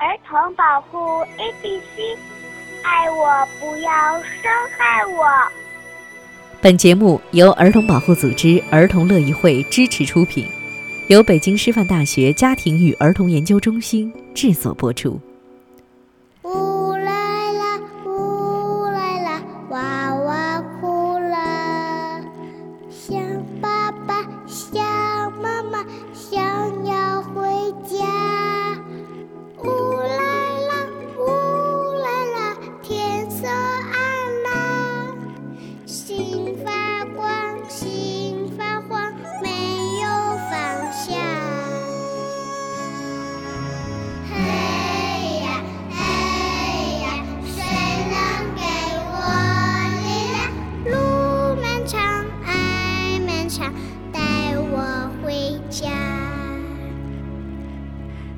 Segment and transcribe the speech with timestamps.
[0.00, 2.16] 儿童保护 A B C，
[2.82, 3.90] 爱我不要
[4.42, 5.26] 伤害我。
[6.58, 10.48] 本节目由儿童保护组织儿童乐意会支持出品，
[11.08, 15.20] 由北京师范大学家庭与儿童研究中心制作播出。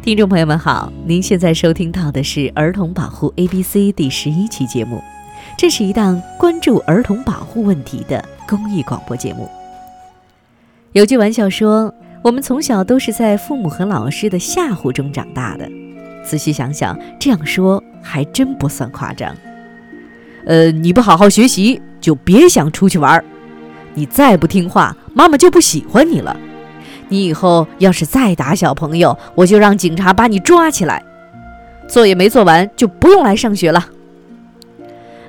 [0.02, 5.00] 听众朋友们好，您现在收听到的是儿童保护 A B C 第十一期节目，
[5.56, 9.48] 这是一档关注儿童保护问题的公益广播节目。
[10.90, 15.70] 有句玩笑说，我们从小都是在父母和老师的吓唬中长大的。
[16.24, 19.32] 仔细想想，这样说还真不算夸张。
[20.46, 23.24] 呃，你不好好学习，就别想出去玩儿；
[23.94, 26.36] 你再不听话，妈妈就不喜欢你了。
[27.12, 31.04] 你以后要是再打小朋友，我就让警察把你抓起来。
[31.86, 33.86] 作业没做完就不用来上学了。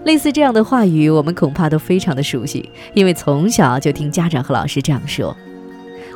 [0.06, 5.36] 类似这样的话语，我们恐怕都非常的熟悉，因为从小就听家长和老师这样说。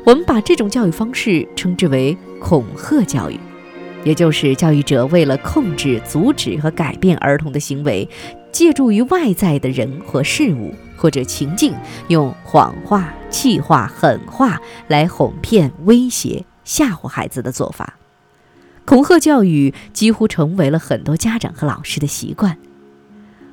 [0.06, 3.38] 我们把这种教育方式称之为恐吓教育，
[4.06, 8.08] 也就是教育者为了控制、阻止和改变儿童的行为，
[8.54, 10.74] 借助于外在的人或事物。
[11.00, 11.76] 或者情境，
[12.08, 17.94] 用谎话、气话、狠话来哄骗、威胁、吓唬孩子的做法，
[18.84, 22.58] 恐吓教育几乎成为了很多家长和老师的习惯。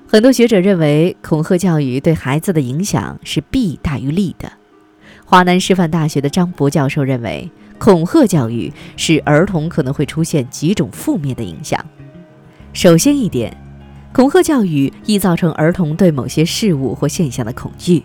[0.09, 4.51] 很多学者认为，恐吓教育对孩子的影响是弊大于利的。
[5.27, 11.79] 华南师范大学的张博教授认为，恐吓教育使儿童可能会出现几种负面的影响。
[12.73, 13.55] 首先一点。
[14.15, 18.03] 恐吓教育易造成儿童对某些事物或现象的恐惧，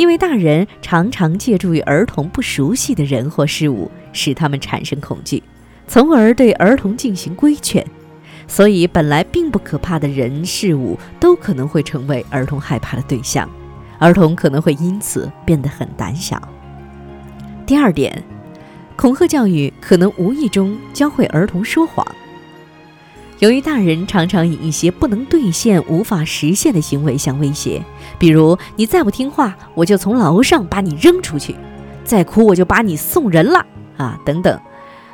[0.00, 5.42] 因为大人常常借助于儿童不熟悉的人或事物，使他们产生恐惧，
[5.86, 7.86] 从而对儿童进行规劝。
[8.48, 13.46] 所以，本来并不可怕的人事物都可能会成为儿童害怕的对象，
[13.98, 16.40] 儿童可能会因此变得很胆小。
[17.66, 18.24] 第二点，
[18.96, 22.06] 恐吓教育可能无意中教会儿童说谎。
[23.40, 27.82] 由于大人常常以一些不能兑现、无法实现的行为相威胁，
[28.18, 31.54] 比如你再不听话，我就从楼上把你扔出去；
[32.04, 33.64] 再哭，我就把你送人了
[33.96, 34.60] 啊，等等。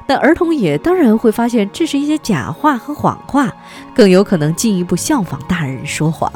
[0.08, 3.54] 那儿童也当然会发现这是一些假话和谎话，
[3.94, 6.32] 更有可能进一步效仿大人说谎。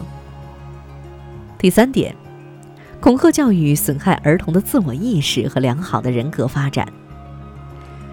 [1.59, 2.15] 第三点，
[3.01, 6.87] 恐吓教育损害儿童的自我意识和良好的人格发展。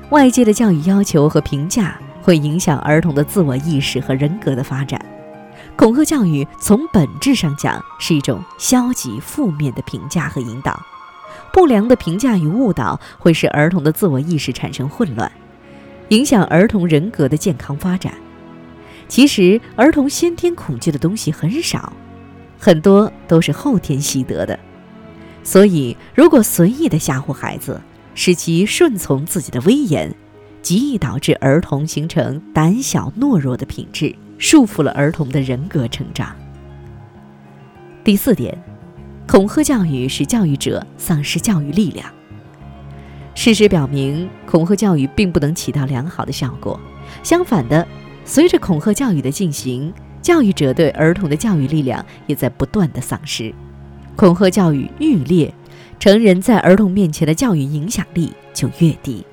[0.09, 1.99] 外界的教育要求和评价。
[2.27, 4.99] 会影响儿童的自我意识和人格的发展。
[5.77, 10.77] 恐吓教育从本质上讲是一种消极、负面的评价和引导。
[11.53, 15.31] 不良的评价与误导会使儿童的自我意识产生混乱，
[16.09, 18.13] 影响儿童人格的健康发展。
[19.07, 21.93] 其实，儿童先天恐惧的东西很少，
[22.59, 24.59] 很多都是后天习得的。
[25.45, 27.79] 所以，如果随意的吓唬孩子，
[28.15, 30.13] 使其顺从自己的威严。
[30.61, 36.35] 极易导致儿童形成胆小懦弱的品质，束缚了儿童的人格成长。
[38.03, 38.57] 第四点，
[39.27, 42.05] 恐吓教育使教育者丧失教育力量。
[43.35, 46.79] 事实表明，恐吓教育并不能起到良好的效果。
[47.23, 47.87] 相反的，
[48.25, 53.53] 随着恐吓教育的进行，教育者对儿童的教育力量也在不断的丧失。
[54.15, 55.53] 恐吓教育愈烈，
[55.99, 59.23] 成人在儿童面前的教育影响力就越低。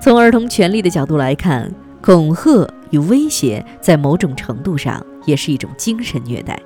[0.00, 1.70] 从儿童权利的角度来看，
[2.00, 6.58] 恐吓与威胁在某种程度上也是一种精神虐待，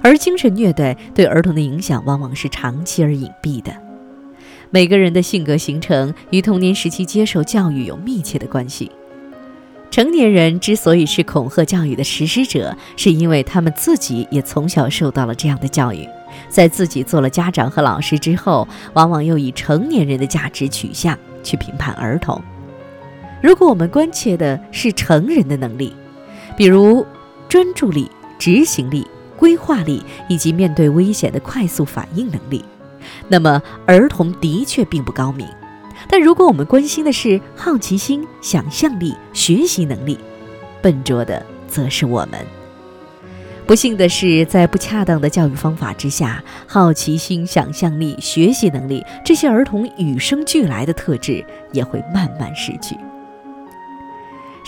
[0.00, 3.72] 而精神虐待对儿童的影响往往是长期而隐蔽的。
[4.70, 8.90] 每个人的性格形成与童年时期接受教育有密切的关系。
[9.90, 16.06] 成年人之所以是恐吓教育的实施者，是因为他们自己也从小受到了这样的教育，
[16.48, 22.40] 在自己做了家长和老师之后，往往又以成年人的价值取向去评判儿童。
[23.40, 25.94] 如果我们关切的是成人的能力，
[26.56, 27.06] 比如
[27.48, 29.06] 专注力、执行力、
[29.36, 32.64] 规划力以及面对危险的快速反应能力，
[33.28, 35.46] 那么儿童的确并不高明，
[36.08, 40.18] 但如果我们关心的是好奇心、想象力、学习能力，
[40.82, 42.38] 笨拙的则是我们。
[43.66, 52.96] 不幸的是，在不恰当的教育方法之下，好奇心、想象力、学习能力这些儿童与生俱来的特质也会慢慢失去。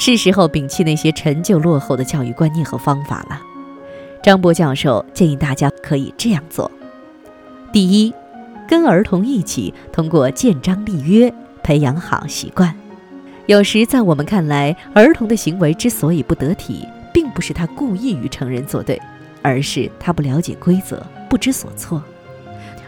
[0.01, 3.39] 是时候摒弃那些陈旧落后的教育观念和方法了。
[4.23, 6.71] 张博教授建议大家可以这样做：
[7.71, 8.15] 第一，
[8.67, 11.31] 跟儿童一起通过建章立约
[11.63, 12.75] 培养好习惯。
[13.45, 16.89] 有时在我们看来，儿童的行为之所以不得体。
[17.13, 18.97] 并不是他故意与成人作对，
[19.43, 22.01] 而是他不了解规则，不知所措。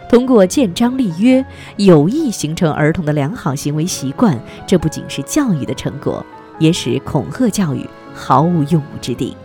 [0.08, 1.44] 通过建章立约，
[1.76, 6.24] 有意形成儿童的良好行为习惯，这不仅是教育的成果，
[6.58, 9.36] 也使恐吓教育毫无用武之地。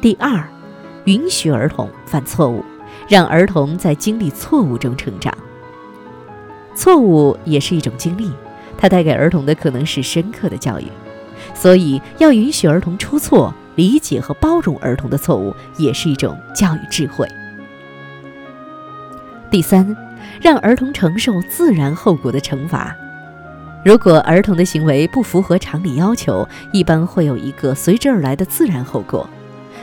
[0.00, 0.48] 第二，
[1.04, 2.64] 允许儿童犯错误，
[3.08, 5.32] 让儿童在经历错误中成长。
[6.74, 8.30] 错误也是一种经历，
[8.76, 10.86] 它带给儿童的可能是深刻的教育。
[11.54, 17.28] 所以，要允许儿童出错，理解和包容儿童的错误，也是一种教育智慧。
[19.50, 19.94] 第三，
[20.40, 22.96] 让儿童承受自然后果的惩罚。
[23.84, 29.28] 如果儿童的行为不符合常理要求，一般会有一个随之而来的自然后果。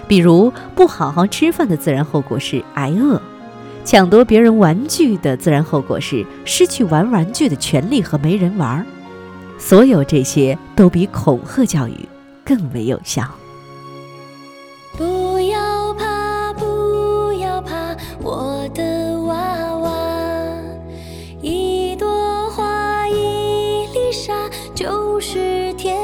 [0.08, 3.20] 比如，不好好吃饭的自然后果是挨饿；
[3.84, 8.86] 抢夺别人玩具的自然后果是失去玩玩具的权利和没人玩。
[9.58, 12.08] 所有这些都比恐吓教育
[12.46, 13.24] 更为有效。
[24.80, 25.99] 就是天。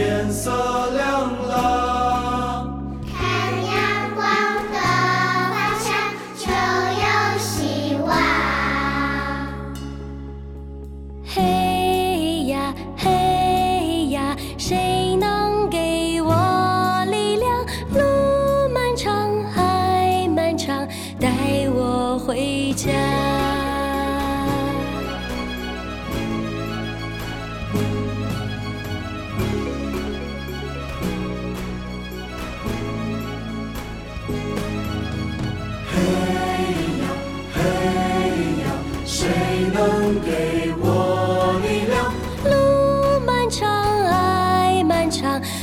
[0.00, 0.50] 天色
[0.96, 1.09] 亮。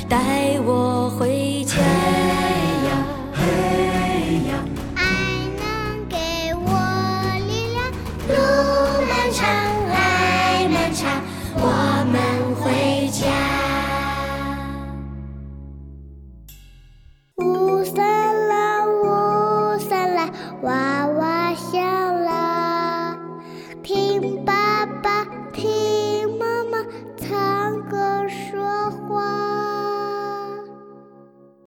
[0.09, 2.26] 带我回家。